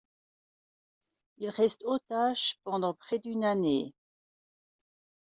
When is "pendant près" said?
2.63-3.19